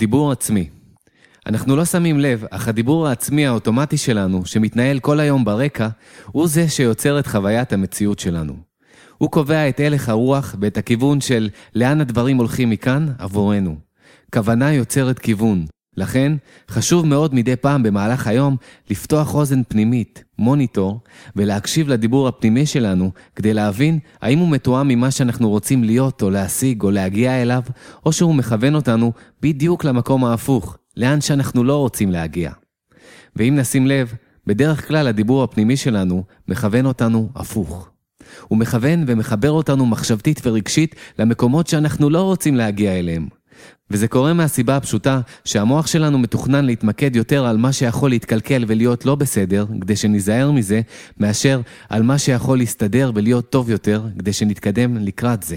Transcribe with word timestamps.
דיבור 0.00 0.32
עצמי. 0.32 0.68
אנחנו 1.46 1.76
לא 1.76 1.84
שמים 1.84 2.20
לב, 2.20 2.44
אך 2.50 2.68
הדיבור 2.68 3.08
העצמי 3.08 3.46
האוטומטי 3.46 3.96
שלנו, 3.96 4.46
שמתנהל 4.46 4.98
כל 4.98 5.20
היום 5.20 5.44
ברקע, 5.44 5.88
הוא 6.26 6.48
זה 6.48 6.68
שיוצר 6.68 7.18
את 7.18 7.26
חוויית 7.26 7.72
המציאות 7.72 8.18
שלנו. 8.18 8.56
הוא 9.18 9.30
קובע 9.30 9.68
את 9.68 9.80
הלך 9.80 10.08
הרוח 10.08 10.54
ואת 10.60 10.78
הכיוון 10.78 11.20
של 11.20 11.48
לאן 11.74 12.00
הדברים 12.00 12.36
הולכים 12.36 12.70
מכאן 12.70 13.06
עבורנו. 13.18 13.76
כוונה 14.34 14.72
יוצרת 14.72 15.18
כיוון. 15.18 15.66
לכן, 16.00 16.32
חשוב 16.70 17.06
מאוד 17.06 17.34
מדי 17.34 17.56
פעם 17.56 17.82
במהלך 17.82 18.26
היום 18.26 18.56
לפתוח 18.90 19.34
אוזן 19.34 19.62
פנימית, 19.68 20.24
מוניטור, 20.38 21.00
ולהקשיב 21.36 21.88
לדיבור 21.88 22.28
הפנימי 22.28 22.66
שלנו 22.66 23.10
כדי 23.36 23.54
להבין 23.54 23.98
האם 24.22 24.38
הוא 24.38 24.48
מתואם 24.48 24.88
ממה 24.88 25.10
שאנחנו 25.10 25.48
רוצים 25.50 25.84
להיות 25.84 26.22
או 26.22 26.30
להשיג 26.30 26.82
או 26.82 26.90
להגיע 26.90 27.42
אליו, 27.42 27.62
או 28.06 28.12
שהוא 28.12 28.34
מכוון 28.34 28.74
אותנו 28.74 29.12
בדיוק 29.42 29.84
למקום 29.84 30.24
ההפוך, 30.24 30.76
לאן 30.96 31.20
שאנחנו 31.20 31.64
לא 31.64 31.76
רוצים 31.76 32.10
להגיע. 32.10 32.52
ואם 33.36 33.54
נשים 33.56 33.86
לב, 33.86 34.14
בדרך 34.46 34.88
כלל 34.88 35.06
הדיבור 35.06 35.42
הפנימי 35.42 35.76
שלנו 35.76 36.24
מכוון 36.48 36.86
אותנו 36.86 37.28
הפוך. 37.34 37.90
הוא 38.48 38.58
מכוון 38.58 39.04
ומחבר 39.06 39.50
אותנו 39.50 39.86
מחשבתית 39.86 40.40
ורגשית 40.46 40.94
למקומות 41.18 41.66
שאנחנו 41.66 42.10
לא 42.10 42.22
רוצים 42.22 42.56
להגיע 42.56 42.98
אליהם. 42.98 43.39
וזה 43.90 44.08
קורה 44.08 44.32
מהסיבה 44.32 44.76
הפשוטה 44.76 45.20
שהמוח 45.44 45.86
שלנו 45.86 46.18
מתוכנן 46.18 46.64
להתמקד 46.64 47.16
יותר 47.16 47.46
על 47.46 47.56
מה 47.56 47.72
שיכול 47.72 48.10
להתקלקל 48.10 48.64
ולהיות 48.66 49.06
לא 49.06 49.14
בסדר, 49.14 49.66
כדי 49.80 49.96
שניזהר 49.96 50.50
מזה, 50.50 50.80
מאשר 51.18 51.60
על 51.88 52.02
מה 52.02 52.18
שיכול 52.18 52.58
להסתדר 52.58 53.12
ולהיות 53.14 53.50
טוב 53.50 53.70
יותר, 53.70 54.02
כדי 54.18 54.32
שנתקדם 54.32 54.96
לקראת 54.96 55.42
זה. 55.42 55.56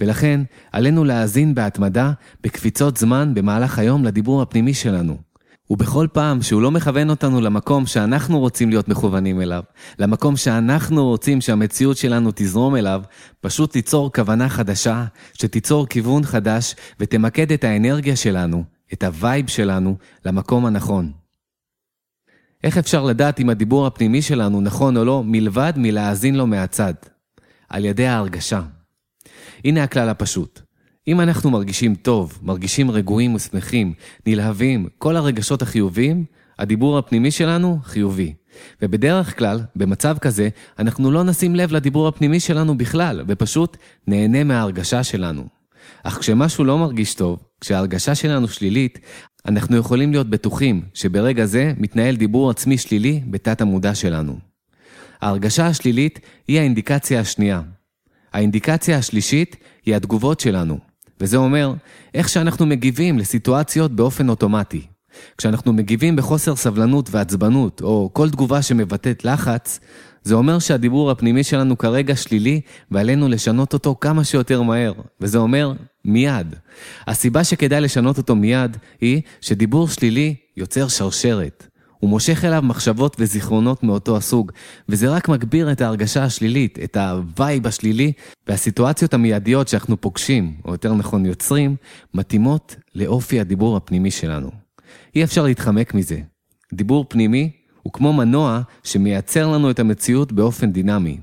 ולכן, 0.00 0.40
עלינו 0.72 1.04
להאזין 1.04 1.54
בהתמדה, 1.54 2.12
בקפיצות 2.42 2.96
זמן, 2.96 3.32
במהלך 3.34 3.78
היום 3.78 4.04
לדיבור 4.04 4.42
הפנימי 4.42 4.74
שלנו. 4.74 5.25
ובכל 5.70 6.06
פעם 6.12 6.42
שהוא 6.42 6.62
לא 6.62 6.70
מכוון 6.70 7.10
אותנו 7.10 7.40
למקום 7.40 7.86
שאנחנו 7.86 8.38
רוצים 8.38 8.70
להיות 8.70 8.88
מכוונים 8.88 9.40
אליו, 9.40 9.62
למקום 9.98 10.36
שאנחנו 10.36 11.06
רוצים 11.06 11.40
שהמציאות 11.40 11.96
שלנו 11.96 12.30
תזרום 12.34 12.76
אליו, 12.76 13.02
פשוט 13.40 13.72
תיצור 13.72 14.12
כוונה 14.12 14.48
חדשה, 14.48 15.04
שתיצור 15.34 15.86
כיוון 15.86 16.24
חדש 16.24 16.74
ותמקד 17.00 17.52
את 17.52 17.64
האנרגיה 17.64 18.16
שלנו, 18.16 18.64
את 18.92 19.02
ה 19.02 19.11
vibe 19.11 19.48
שלנו, 19.48 19.96
למקום 20.24 20.66
הנכון. 20.66 21.12
איך 22.64 22.78
אפשר 22.78 23.04
לדעת 23.04 23.40
אם 23.40 23.50
הדיבור 23.50 23.86
הפנימי 23.86 24.22
שלנו 24.22 24.60
נכון 24.60 24.96
או 24.96 25.04
לא, 25.04 25.22
מלבד 25.26 25.72
מלהאזין 25.76 26.34
לו 26.34 26.46
מהצד? 26.46 26.94
על 27.68 27.84
ידי 27.84 28.06
ההרגשה. 28.06 28.62
הנה 29.64 29.84
הכלל 29.84 30.08
הפשוט. 30.08 30.65
אם 31.08 31.20
אנחנו 31.20 31.50
מרגישים 31.50 31.94
טוב, 31.94 32.38
מרגישים 32.42 32.90
רגועים 32.90 33.34
ושמחים, 33.34 33.92
נלהבים, 34.26 34.86
כל 34.98 35.16
הרגשות 35.16 35.62
החיוביים, 35.62 36.24
הדיבור 36.58 36.98
הפנימי 36.98 37.30
שלנו 37.30 37.78
חיובי. 37.84 38.34
ובדרך 38.82 39.38
כלל, 39.38 39.60
במצב 39.76 40.18
כזה, 40.18 40.48
אנחנו 40.78 41.10
לא 41.10 41.24
נשים 41.24 41.56
לב 41.56 41.72
לדיבור 41.72 42.08
הפנימי 42.08 42.40
שלנו 42.40 42.78
בכלל, 42.78 43.24
ופשוט 43.28 43.76
נהנה 44.06 44.44
מההרגשה 44.44 45.04
שלנו. 45.04 45.46
אך 46.02 46.18
כשמשהו 46.18 46.64
לא 46.64 46.78
מרגיש 46.78 47.14
טוב, 47.14 47.38
כשההרגשה 47.60 48.14
שלנו 48.14 48.48
שלילית, 48.48 48.98
אנחנו 49.46 49.76
יכולים 49.76 50.12
להיות 50.12 50.30
בטוחים 50.30 50.82
שברגע 50.94 51.46
זה 51.46 51.72
מתנהל 51.76 52.16
דיבור 52.16 52.50
עצמי 52.50 52.78
שלילי 52.78 53.22
בתת 53.30 53.60
המודע 53.60 53.94
שלנו. 53.94 54.38
ההרגשה 55.20 55.66
השלילית 55.66 56.20
היא 56.48 56.58
האינדיקציה 56.60 57.20
השנייה. 57.20 57.62
האינדיקציה 58.32 58.98
השלישית 58.98 59.56
היא 59.86 59.96
התגובות 59.96 60.40
שלנו. 60.40 60.95
וזה 61.20 61.36
אומר 61.36 61.74
איך 62.14 62.28
שאנחנו 62.28 62.66
מגיבים 62.66 63.18
לסיטואציות 63.18 63.92
באופן 63.92 64.28
אוטומטי. 64.28 64.86
כשאנחנו 65.38 65.72
מגיבים 65.72 66.16
בחוסר 66.16 66.56
סבלנות 66.56 67.08
ועצבנות, 67.10 67.82
או 67.82 68.10
כל 68.12 68.30
תגובה 68.30 68.62
שמבטאת 68.62 69.24
לחץ, 69.24 69.80
זה 70.22 70.34
אומר 70.34 70.58
שהדיבור 70.58 71.10
הפנימי 71.10 71.44
שלנו 71.44 71.78
כרגע 71.78 72.16
שלילי, 72.16 72.60
ועלינו 72.90 73.28
לשנות 73.28 73.72
אותו 73.72 73.96
כמה 74.00 74.24
שיותר 74.24 74.62
מהר. 74.62 74.92
וזה 75.20 75.38
אומר 75.38 75.72
מיד. 76.04 76.54
הסיבה 77.06 77.44
שכדאי 77.44 77.80
לשנות 77.80 78.18
אותו 78.18 78.36
מיד, 78.36 78.76
היא 79.00 79.22
שדיבור 79.40 79.88
שלילי 79.88 80.34
יוצר 80.56 80.88
שרשרת. 80.88 81.66
הוא 82.06 82.10
מושך 82.10 82.44
אליו 82.44 82.62
מחשבות 82.62 83.16
וזיכרונות 83.18 83.82
מאותו 83.82 84.16
הסוג, 84.16 84.52
וזה 84.88 85.10
רק 85.10 85.28
מגביר 85.28 85.72
את 85.72 85.80
ההרגשה 85.80 86.24
השלילית, 86.24 86.78
את 86.84 86.96
ה 86.96 87.10
vibe 87.10 87.66
השלילי, 87.66 88.12
והסיטואציות 88.48 89.14
המיידיות 89.14 89.68
שאנחנו 89.68 90.00
פוגשים, 90.00 90.54
או 90.64 90.72
יותר 90.72 90.94
נכון 90.94 91.26
יוצרים, 91.26 91.76
מתאימות 92.14 92.76
לאופי 92.94 93.40
הדיבור 93.40 93.76
הפנימי 93.76 94.10
שלנו. 94.10 94.50
אי 95.14 95.24
אפשר 95.24 95.44
להתחמק 95.44 95.94
מזה. 95.94 96.18
דיבור 96.74 97.06
פנימי 97.08 97.50
הוא 97.82 97.92
כמו 97.92 98.12
מנוע 98.12 98.60
שמייצר 98.84 99.46
לנו 99.46 99.70
את 99.70 99.78
המציאות 99.78 100.32
באופן 100.32 100.72
דינמי. 100.72 101.18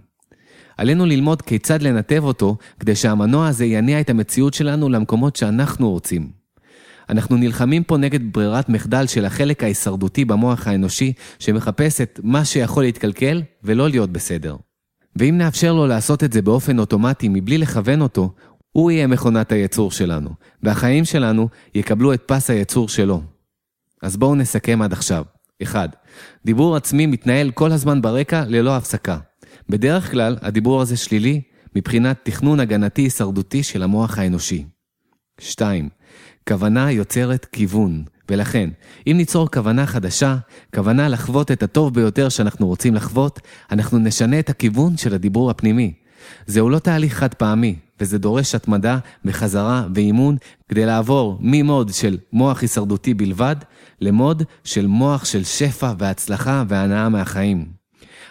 עלינו 0.77 1.05
ללמוד 1.05 1.41
כיצד 1.41 1.81
לנתב 1.81 2.21
אותו, 2.23 2.57
כדי 2.79 2.95
שהמנוע 2.95 3.47
הזה 3.47 3.65
יניע 3.65 4.01
את 4.01 4.09
המציאות 4.09 4.53
שלנו 4.53 4.89
למקומות 4.89 5.35
שאנחנו 5.35 5.91
רוצים. 5.91 6.42
אנחנו 7.13 7.37
נלחמים 7.37 7.83
פה 7.83 7.97
נגד 7.97 8.33
ברירת 8.33 8.69
מחדל 8.69 9.07
של 9.07 9.25
החלק 9.25 9.63
ההישרדותי 9.63 10.25
במוח 10.25 10.67
האנושי, 10.67 11.13
שמחפש 11.39 12.01
את 12.01 12.19
מה 12.23 12.45
שיכול 12.45 12.83
להתקלקל 12.83 13.41
ולא 13.63 13.89
להיות 13.89 14.09
בסדר. 14.09 14.55
ואם 15.15 15.37
נאפשר 15.37 15.73
לו 15.73 15.87
לעשות 15.87 16.23
את 16.23 16.33
זה 16.33 16.41
באופן 16.41 16.79
אוטומטי 16.79 17.27
מבלי 17.29 17.57
לכוון 17.57 18.01
אותו, 18.01 18.33
הוא 18.71 18.91
יהיה 18.91 19.07
מכונת 19.07 19.51
הייצור 19.51 19.91
שלנו, 19.91 20.29
והחיים 20.63 21.05
שלנו 21.05 21.49
יקבלו 21.75 22.13
את 22.13 22.23
פס 22.25 22.49
הייצור 22.49 22.89
שלו. 22.89 23.21
אז 24.01 24.17
בואו 24.17 24.35
נסכם 24.35 24.81
עד 24.81 24.93
עכשיו. 24.93 25.23
1. 25.63 25.95
דיבור 26.45 26.75
עצמי 26.75 27.05
מתנהל 27.05 27.51
כל 27.51 27.71
הזמן 27.71 28.01
ברקע 28.01 28.43
ללא 28.47 28.75
הפסקה. 28.75 29.17
בדרך 29.69 30.11
כלל, 30.11 30.37
הדיבור 30.41 30.81
הזה 30.81 30.97
שלילי 30.97 31.41
מבחינת 31.75 32.19
תכנון 32.23 32.59
הגנתי 32.59 33.01
הישרדותי 33.01 33.63
של 33.63 33.83
המוח 33.83 34.17
האנושי. 34.17 34.65
2. 35.39 35.89
כוונה 36.47 36.91
יוצרת 36.91 37.45
כיוון, 37.45 38.03
ולכן, 38.31 38.69
אם 39.07 39.13
ניצור 39.17 39.51
כוונה 39.51 39.85
חדשה, 39.85 40.37
כוונה 40.75 41.09
לחוות 41.09 41.51
את 41.51 41.63
הטוב 41.63 41.93
ביותר 41.93 42.29
שאנחנו 42.29 42.67
רוצים 42.67 42.95
לחוות, 42.95 43.39
אנחנו 43.71 43.99
נשנה 43.99 44.39
את 44.39 44.49
הכיוון 44.49 44.97
של 44.97 45.13
הדיבור 45.13 45.49
הפנימי. 45.49 45.93
זהו 46.47 46.69
לא 46.69 46.79
תהליך 46.79 47.13
חד 47.13 47.33
פעמי, 47.33 47.75
וזה 47.99 48.17
דורש 48.17 48.55
התמדה 48.55 48.97
וחזרה 49.25 49.87
ואימון 49.95 50.37
כדי 50.69 50.85
לעבור 50.85 51.37
ממוד 51.41 51.93
של 51.93 52.17
מוח 52.33 52.61
הישרדותי 52.61 53.13
בלבד, 53.13 53.55
למוד 54.01 54.43
של 54.63 54.87
מוח 54.87 55.25
של 55.25 55.43
שפע 55.43 55.93
והצלחה 55.97 56.63
והנאה 56.67 57.09
מהחיים. 57.09 57.65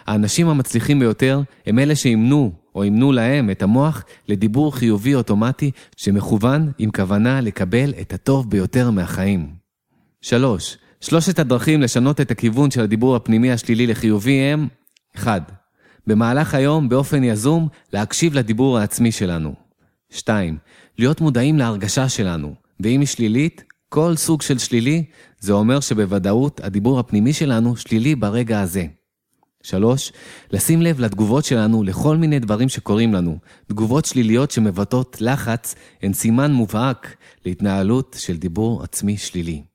האנשים 0.05 0.49
המצליחים 0.49 0.99
ביותר 0.99 1.41
הם 1.65 1.79
אלה 1.79 1.95
שאימנו 1.95 2.51
או 2.75 2.83
אימנו 2.83 3.11
להם 3.11 3.49
את 3.49 3.61
המוח 3.61 4.03
לדיבור 4.27 4.75
חיובי 4.75 5.15
אוטומטי 5.15 5.71
שמכוון 5.97 6.71
עם 6.77 6.91
כוונה 6.91 7.41
לקבל 7.41 7.93
את 8.01 8.13
הטוב 8.13 8.49
ביותר 8.49 8.91
מהחיים. 8.91 9.47
3. 10.21 10.77
שלושת 11.01 11.39
הדרכים 11.39 11.81
לשנות 11.81 12.21
את 12.21 12.31
הכיוון 12.31 12.71
של 12.71 12.81
הדיבור 12.81 13.15
הפנימי 13.15 13.51
השלילי 13.51 13.87
לחיובי 13.87 14.39
הם 14.39 14.67
1. 15.15 15.51
במהלך 16.07 16.53
היום, 16.53 16.89
באופן 16.89 17.23
יזום, 17.23 17.67
להקשיב 17.93 18.33
לדיבור 18.33 18.77
העצמי 18.77 19.11
שלנו. 19.11 19.53
2. 20.09 20.57
להיות 20.97 21.21
מודעים 21.21 21.57
להרגשה 21.57 22.09
שלנו, 22.09 22.53
ואם 22.79 22.99
היא 22.99 23.07
שלילית, 23.07 23.63
כל 23.89 24.15
סוג 24.15 24.41
של 24.41 24.57
שלילי, 24.57 25.03
זה 25.39 25.53
אומר 25.53 25.79
שבוודאות 25.79 26.61
הדיבור 26.63 26.99
הפנימי 26.99 27.33
שלנו 27.33 27.75
שלילי 27.75 28.15
ברגע 28.15 28.61
הזה. 28.61 28.85
שלוש, 29.63 30.11
לשים 30.51 30.81
לב 30.81 30.99
לתגובות 30.99 31.45
שלנו 31.45 31.83
לכל 31.83 32.17
מיני 32.17 32.39
דברים 32.39 32.69
שקורים 32.69 33.13
לנו. 33.13 33.37
תגובות 33.67 34.05
שליליות 34.05 34.51
שמבטאות 34.51 35.17
לחץ 35.21 35.75
הן 36.01 36.13
סימן 36.13 36.51
מובהק 36.51 37.15
להתנהלות 37.45 38.15
של 38.19 38.37
דיבור 38.37 38.83
עצמי 38.83 39.17
שלילי. 39.17 39.72